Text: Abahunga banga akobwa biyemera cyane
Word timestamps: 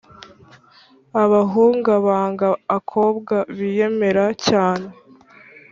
Abahunga 1.23 1.93
banga 2.05 2.47
akobwa 2.77 3.35
biyemera 3.57 4.25
cyane 4.47 4.87